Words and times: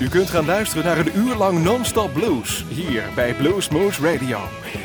U 0.00 0.08
kunt 0.08 0.30
gaan 0.30 0.44
luisteren 0.44 0.84
naar 0.84 0.98
een 0.98 1.16
uur 1.16 1.34
lang 1.34 1.62
non-stop 1.62 2.12
blues 2.12 2.64
hier 2.68 3.02
bij 3.14 3.34
Blues 3.34 3.68
Moose 3.68 4.12
Radio. 4.12 4.38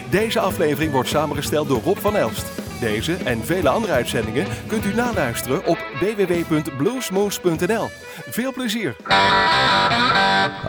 Deze 0.10 0.40
aflevering 0.40 0.92
wordt 0.92 1.10
samengesteld 1.10 1.68
door 1.68 1.82
Rob 1.84 1.98
van 1.98 2.16
Elst. 2.16 2.46
Deze 2.80 3.14
en 3.14 3.46
vele 3.46 3.70
andere 3.70 3.94
uitzendingen 3.94 4.48
kunt 4.68 4.86
u 4.86 4.94
naluisteren 4.94 5.66
op 5.66 5.78
www.bluesmoose.nl. 6.00 7.88
Veel 8.30 8.54
plezier. 8.54 8.96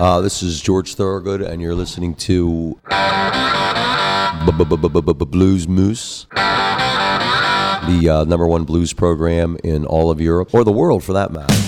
Uh, 0.01 0.19
this 0.19 0.43
is 0.43 0.63
George 0.63 0.95
Thorogood, 0.95 1.47
and 1.47 1.61
you're 1.61 1.77
listening 1.77 2.17
to 2.17 2.79
Blues 5.31 5.67
Moose, 5.67 6.27
the 7.87 8.01
uh, 8.03 8.23
number 8.23 8.47
one 8.47 8.65
blues 8.65 8.93
program 8.93 9.57
in 9.57 9.87
all 9.87 10.11
of 10.11 10.21
Europe, 10.21 10.55
or 10.55 10.65
the 10.65 10.75
world 10.75 11.03
for 11.03 11.15
that 11.15 11.33
matter. 11.33 11.66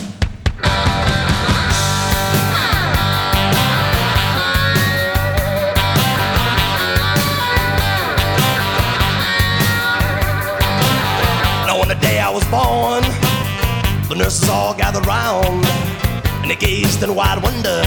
And 16.51 16.57
they 16.57 16.67
gazed 16.67 17.03
in 17.03 17.15
wide 17.15 17.43
wonder 17.43 17.83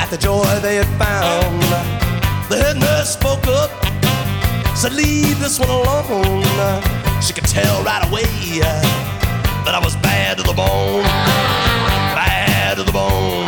at 0.00 0.08
the 0.10 0.16
joy 0.16 0.44
they 0.60 0.76
had 0.76 0.86
found. 0.96 1.60
The 2.48 2.56
head 2.56 2.76
nurse 2.78 3.12
spoke 3.12 3.46
up, 3.46 3.70
said, 4.76 4.92
Leave 4.92 5.38
this 5.38 5.58
one 5.58 5.68
alone. 5.68 6.44
She 7.20 7.32
could 7.32 7.44
tell 7.44 7.82
right 7.82 8.06
away 8.08 8.24
that 9.64 9.74
I 9.74 9.80
was 9.82 9.96
bad 9.96 10.38
to 10.38 10.42
the 10.44 10.54
bone, 10.54 11.02
bad 12.14 12.76
to 12.78 12.84
the 12.84 12.92
bone, 12.92 13.46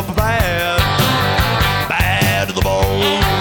bad, 0.09 0.79
bad 1.89 2.47
to 2.47 2.53
the 2.53 2.61
bone. 2.61 3.36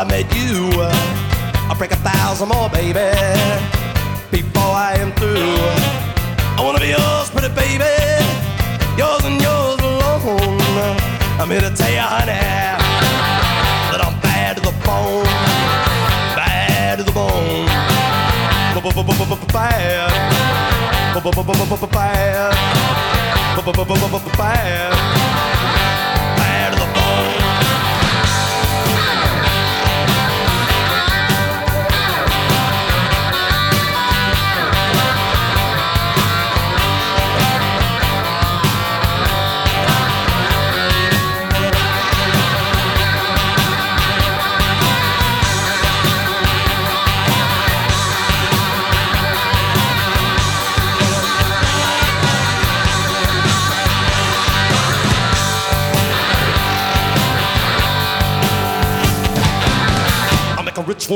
I 0.00 0.04
met 0.04 0.34
you. 0.34 0.70
I'll 1.68 1.76
break 1.76 1.92
a 1.92 1.96
thousand 1.96 2.48
more, 2.48 2.70
baby, 2.70 3.12
before 4.30 4.72
I 4.72 4.94
am 4.96 5.12
through. 5.12 5.60
I 6.56 6.62
wanna 6.64 6.80
be 6.80 6.88
yours, 6.88 7.28
pretty 7.28 7.52
baby, 7.52 7.84
yours 8.96 9.20
and 9.28 9.36
yours 9.44 9.76
alone. 9.84 10.96
I'm 11.38 11.50
here 11.50 11.60
to 11.60 11.68
tell 11.76 11.92
you, 11.92 12.00
honey, 12.00 12.32
that 13.92 14.00
I'm 14.00 14.16
bad 14.24 14.56
to 14.56 14.62
the 14.62 14.72
bone, 14.88 15.26
bad 16.34 16.96
to 16.96 17.04
the 17.04 17.12
bone, 17.12 17.66
bad, 17.68 18.80
bad, 21.92 22.56
bad, 24.32 24.96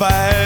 Bad. 0.00 0.39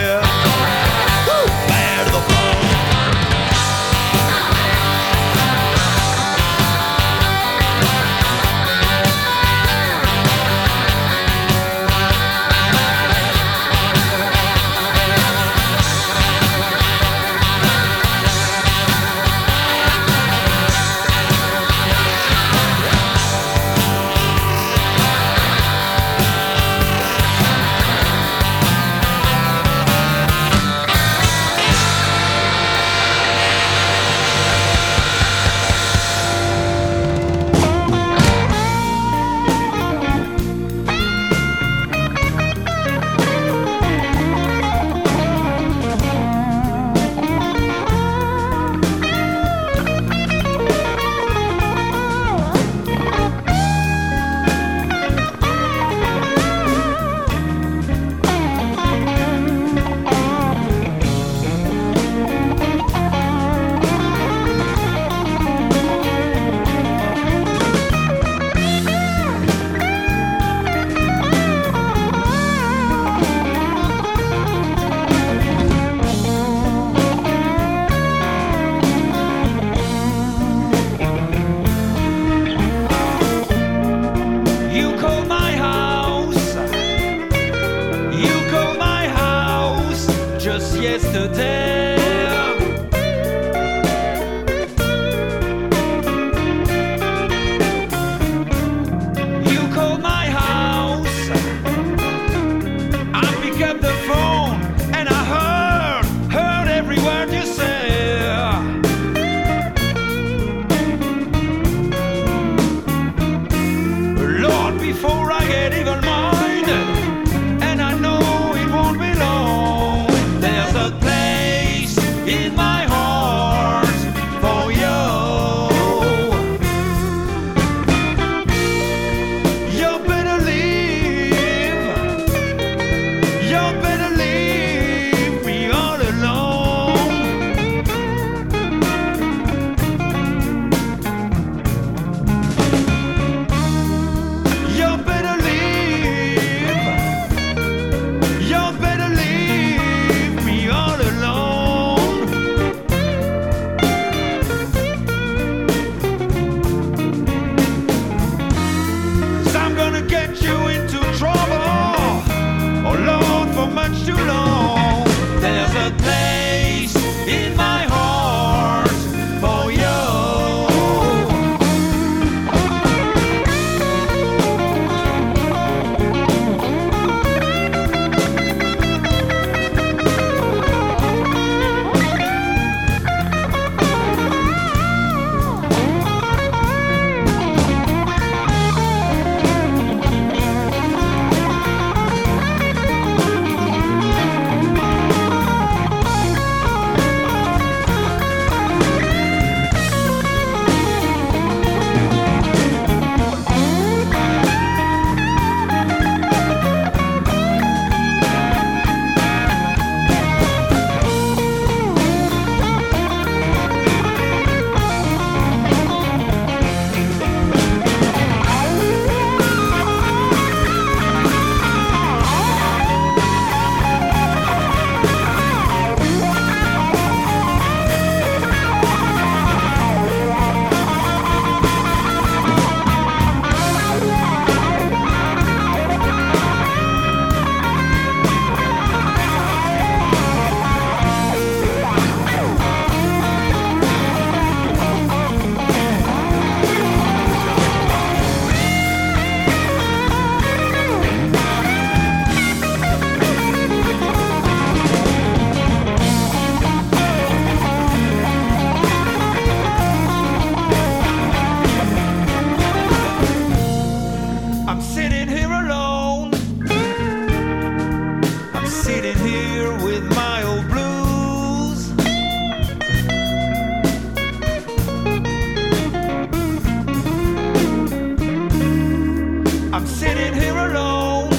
I'm 279.75 279.87
sitting 279.89 280.35
here 280.35 280.57
alone. 280.57 281.31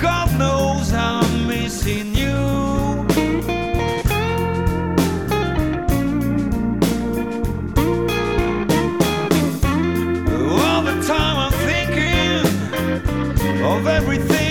God 0.00 0.36
knows 0.36 0.92
I'm 0.92 1.46
missing 1.46 2.12
you. 2.12 2.34
All 10.58 10.82
the 10.82 10.96
time 11.06 11.36
I'm 11.44 11.52
thinking 11.52 12.42
of 13.64 13.86
everything. 13.86 14.45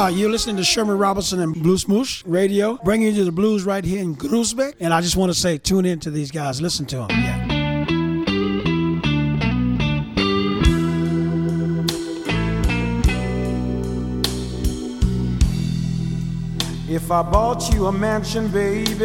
Hi, 0.00 0.10
you're 0.10 0.30
listening 0.30 0.56
to 0.58 0.62
Sherman 0.62 0.96
Robinson 0.96 1.40
and 1.40 1.52
Blues 1.52 1.88
Moose 1.88 2.24
Radio, 2.24 2.78
bringing 2.84 3.16
you 3.16 3.24
the 3.24 3.32
blues 3.32 3.64
right 3.64 3.84
here 3.84 4.00
in 4.00 4.14
Groesbeck. 4.14 4.74
And 4.78 4.94
I 4.94 5.00
just 5.00 5.16
want 5.16 5.32
to 5.32 5.36
say, 5.36 5.58
tune 5.58 5.84
in 5.84 5.98
to 5.98 6.10
these 6.12 6.30
guys. 6.30 6.62
Listen 6.62 6.86
to 6.86 6.98
them. 6.98 7.08
Yeah. 7.10 7.44
If 16.88 17.10
I 17.10 17.22
bought 17.22 17.68
you 17.74 17.86
a 17.86 17.92
mansion, 17.92 18.46
baby, 18.52 19.02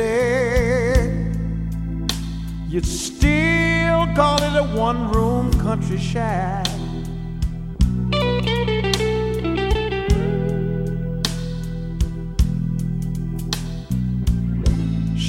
you'd 2.68 2.86
still 2.86 4.06
call 4.14 4.38
it 4.44 4.56
a 4.56 4.76
one 4.78 5.12
room 5.12 5.52
country 5.54 5.98
shack. 5.98 6.73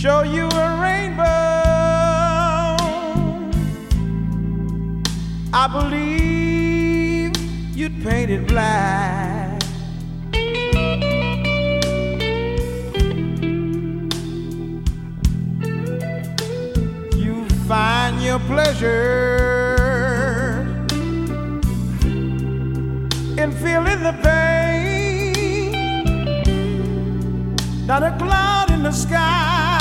Show 0.04 0.23
you 0.23 0.44
a 0.44 0.66
rainbow. 0.82 1.25
I 5.50 5.66
believe 5.73 7.34
you'd 7.75 8.04
paint 8.04 8.30
it 8.30 8.46
black. 8.46 9.62
You 17.16 17.49
find 17.66 18.23
your 18.23 18.40
pleasure 18.40 18.90
in 23.38 23.52
feeling 23.52 24.02
the 24.02 24.12
pain. 24.23 25.73
Not 27.87 28.02
a 28.02 28.14
cloud 28.18 28.70
in 28.70 28.82
the 28.82 28.92
sky. 28.92 29.74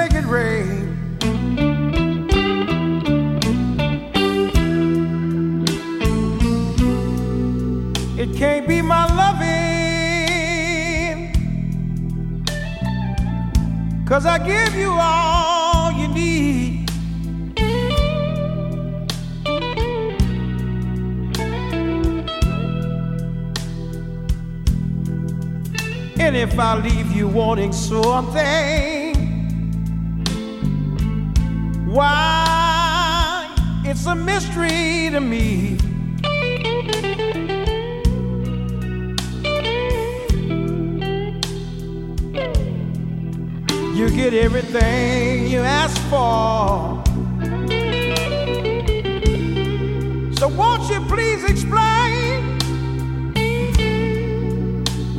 Make 0.00 0.14
it 0.14 0.24
rain. 0.24 0.96
It 8.18 8.34
can't 8.34 8.66
be 8.66 8.80
my 8.80 9.04
loving. 9.22 9.58
Cause 14.06 14.24
I 14.24 14.38
give 14.38 14.74
you 14.74 14.90
all 14.90 15.92
you 15.92 16.08
need. 16.08 16.90
And 26.18 26.36
if 26.36 26.58
I 26.58 26.80
leave 26.80 27.12
you 27.12 27.28
wanting 27.28 27.72
something, 27.72 28.89
why, 31.90 33.52
it's 33.84 34.06
a 34.06 34.14
mystery 34.14 35.10
to 35.10 35.20
me. 35.20 35.76
You 43.98 44.08
get 44.10 44.32
everything 44.34 45.48
you 45.48 45.60
ask 45.60 46.00
for. 46.08 47.02
So 50.38 50.48
won't 50.48 50.88
you 50.90 51.00
please 51.08 51.44
explain? 51.44 52.56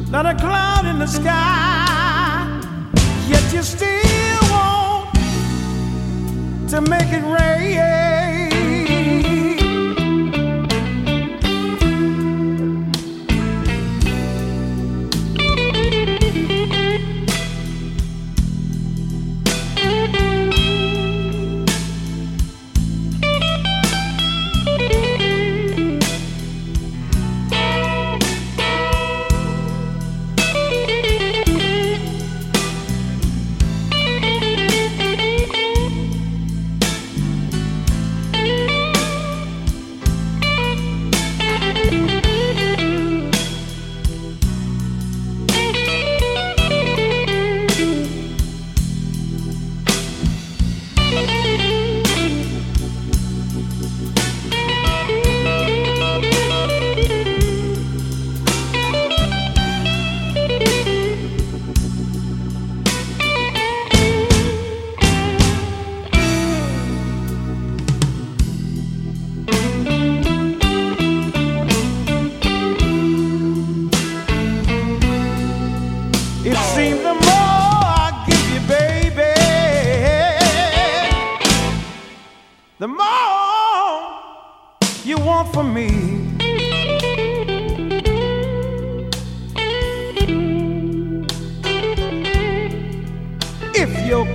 Not 0.09 0.25
a 0.25 0.35
cloud 0.35 0.85
in 0.85 0.99
the 0.99 1.07
sky, 1.07 2.61
yet 3.27 3.53
you 3.53 3.61
still 3.61 4.10
to 6.71 6.79
make 6.79 7.11
it 7.11 7.21
rain. 7.23 8.10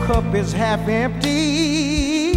Cup 0.07 0.35
is 0.37 0.53
half 0.53 0.87
empty, 0.87 2.31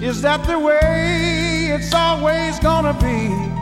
is 0.00 0.22
that 0.22 0.46
the 0.46 0.56
way 0.56 1.72
it's 1.74 1.92
always 1.92 2.60
gonna 2.60 2.94
be? 2.94 3.54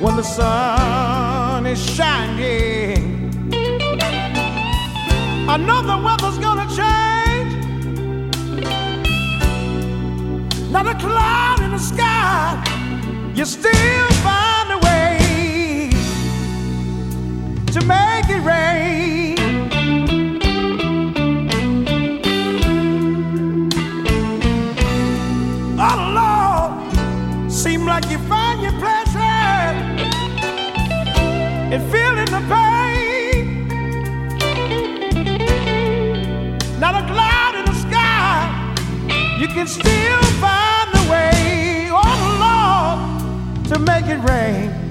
when 0.00 0.14
the 0.14 0.22
sun 0.22 1.66
is 1.66 1.80
shining. 1.96 3.42
I 5.48 5.56
know 5.56 5.82
the 5.82 5.98
weather's 6.06 6.38
gonna 6.38 6.68
change. 6.80 7.52
Not 10.70 10.86
a 10.86 10.94
cloud 10.94 11.60
in 11.62 11.72
the 11.72 11.78
sky. 11.78 12.75
You 13.36 13.44
still 13.44 14.08
find 14.24 14.72
a 14.72 14.78
way 14.78 15.90
to 17.66 17.84
make 17.84 18.30
it 18.30 18.40
rain. 18.40 19.36
Oh 25.78 25.98
Lord, 26.16 27.52
seem 27.52 27.84
like 27.84 28.08
you 28.08 28.16
find 28.20 28.62
your 28.62 28.72
pleasure 28.80 29.74
in 31.74 31.80
feeling 31.90 32.30
the 32.36 32.40
pain. 32.48 33.68
Not 36.80 36.94
a 36.94 37.06
cloud 37.12 37.54
in 37.58 37.66
the 37.66 37.74
sky, 37.74 39.36
you 39.38 39.46
can 39.48 39.66
still 39.66 40.25
make 43.86 44.06
it 44.06 44.18
rain. 44.28 44.85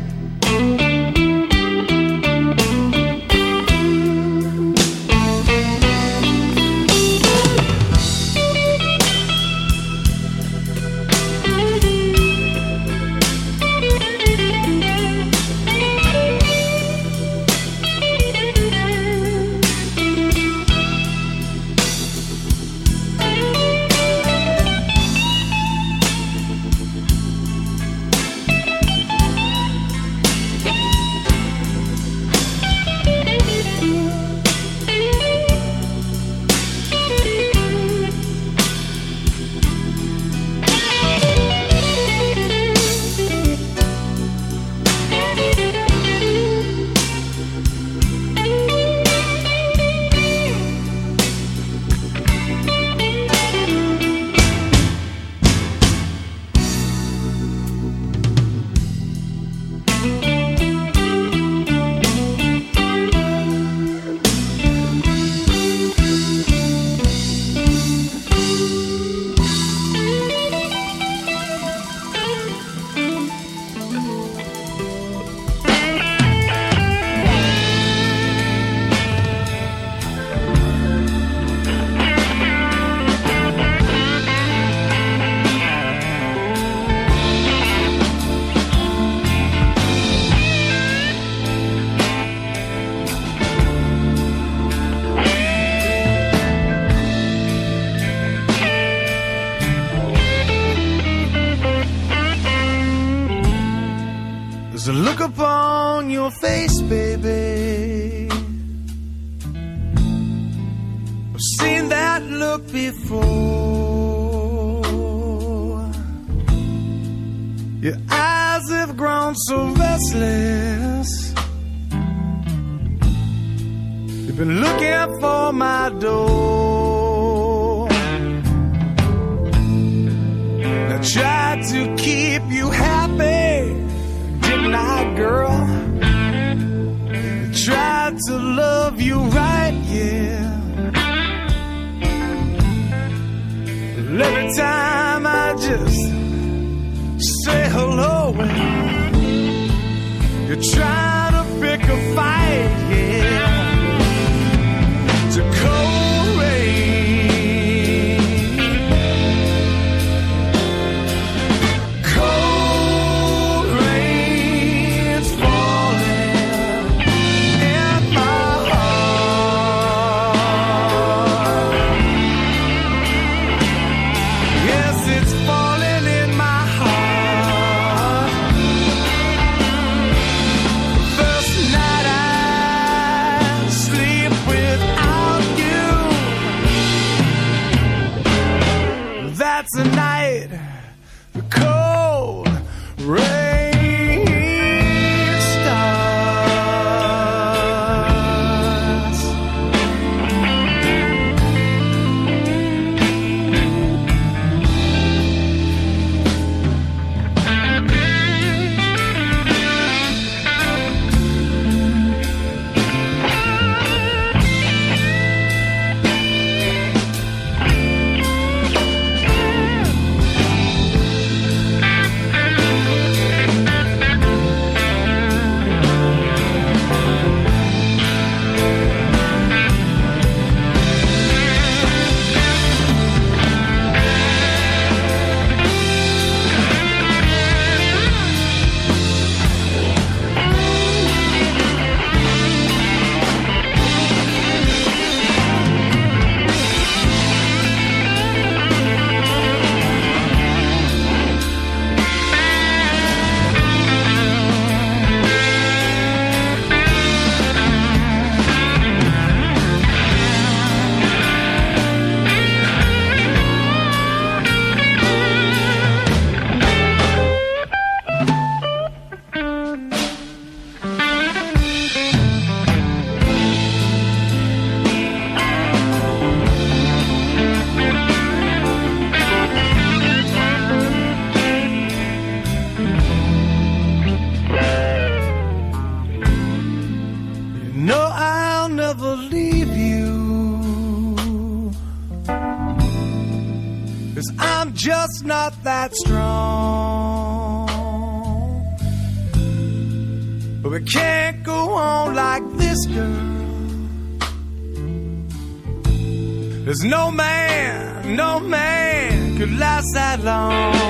No 306.90 307.10
man, 307.12 308.16
no 308.16 308.40
man 308.40 309.38
could 309.38 309.58
last 309.58 309.92
that 309.94 310.24
long. 310.24 310.85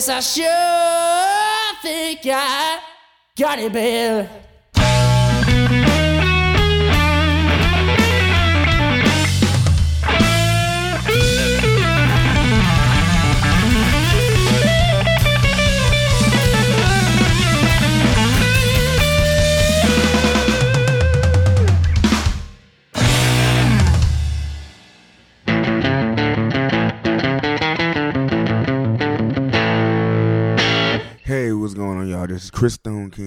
Yes, 0.00 0.08
I 0.08 0.20
sure 0.20 1.82
think 1.82 2.20
I 2.24 2.80
got 3.36 3.58
it, 3.58 3.70
baby. 3.70 4.39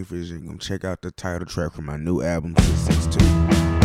Vision. 0.04 0.48
Come 0.48 0.60
check 0.60 0.84
out 0.84 1.02
the 1.02 1.12
title 1.12 1.48
track 1.48 1.74
from 1.74 1.86
my 1.86 1.98
new 1.98 2.22
album, 2.22 2.56
662. 2.58 3.83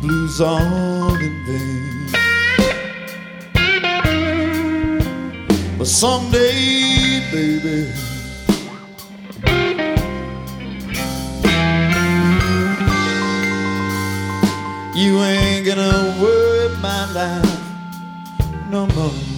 Blues 0.00 0.40
all 0.40 1.14
in 1.14 1.44
vain. 1.46 2.10
But 5.78 5.86
someday, 5.86 7.20
baby. 7.30 7.92
You 14.96 15.22
ain't 15.22 15.66
gonna 15.66 16.16
worry 16.20 16.68
my 16.80 17.12
life 17.12 17.60
no 18.70 18.86
more. 18.88 19.31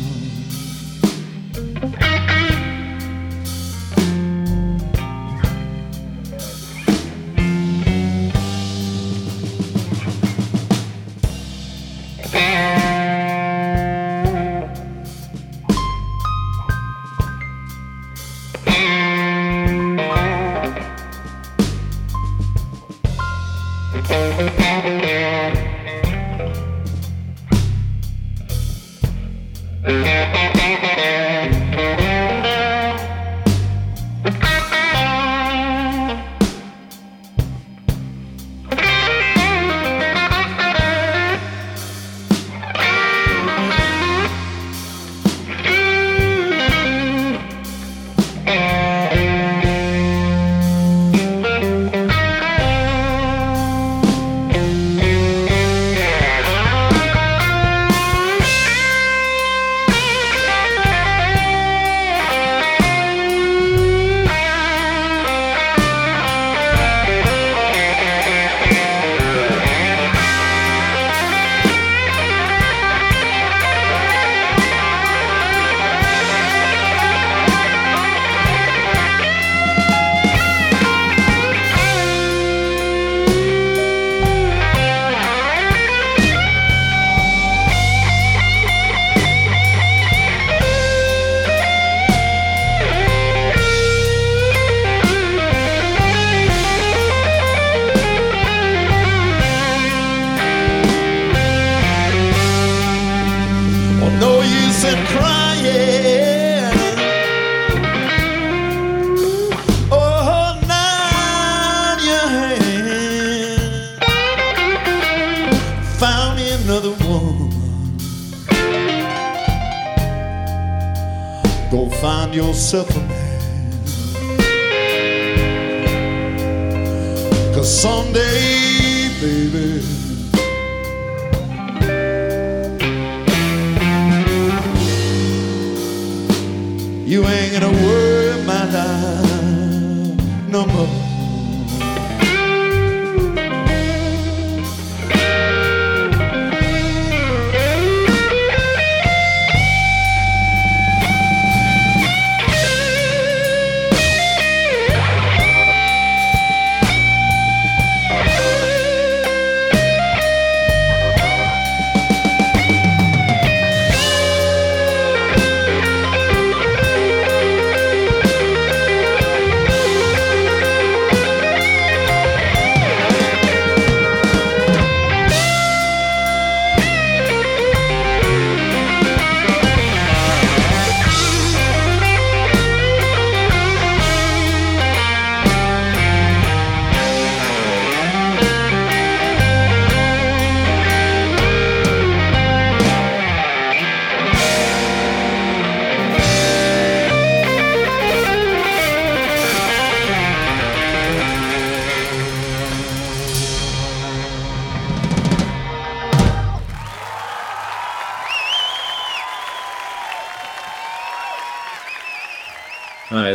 Find 122.83 123.04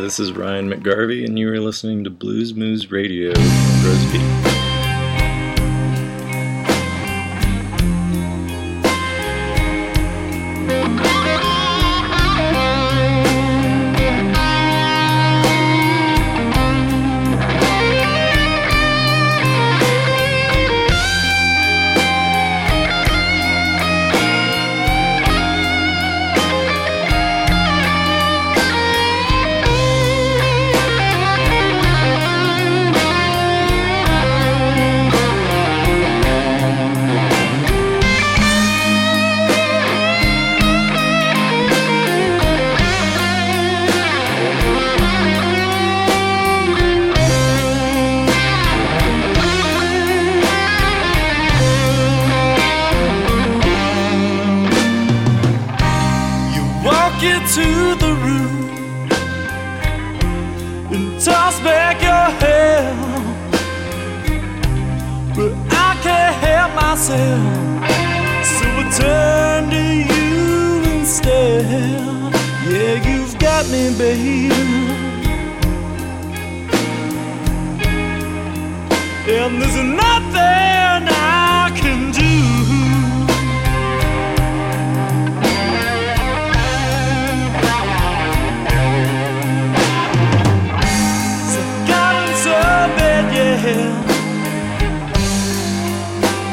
this 0.09 0.19
is 0.19 0.33
Ryan 0.33 0.71
McGarvey, 0.71 1.23
and 1.23 1.37
you 1.37 1.53
are 1.53 1.59
listening 1.59 2.03
to 2.03 2.09
Blues 2.09 2.55
Moose 2.55 2.89
Radio, 2.89 3.31
Roseby. 3.31 4.43
You 4.43 4.48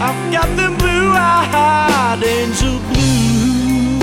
I've 0.09 0.33
got 0.33 0.49
them 0.57 0.77
blue 0.79 1.11
eyed 1.17 2.23
angel 2.23 2.79
blues. 2.79 4.03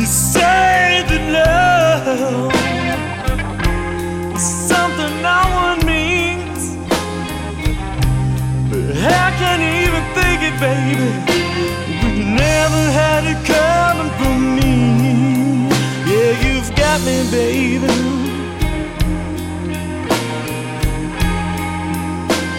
You 0.00 0.06
say 0.06 1.04
that 1.08 1.24
love 1.36 2.52
is 4.34 4.42
something 4.42 5.14
no 5.22 5.40
one 5.62 5.78
means, 5.86 6.62
but 8.68 8.96
I 8.96 9.30
can't 9.38 9.62
even 9.62 10.02
think 10.16 10.38
it, 10.42 10.56
baby. 10.58 11.35
got 16.96 17.04
me, 17.04 17.30
baby. 17.30 17.86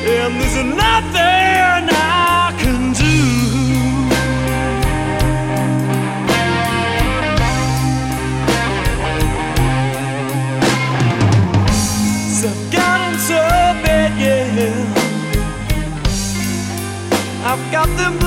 And 0.09 0.33
there's 0.39 0.55
nothing 0.63 1.89
I 1.89 2.53
can 2.59 2.93
do. 2.93 3.17
So 12.33 12.47
I've 12.49 12.71
gotten 12.71 13.19
so 13.19 13.41
bad, 13.83 14.11
yeah. 14.19 14.83
I've 17.43 17.71
got 17.71 17.89
them. 17.97 18.26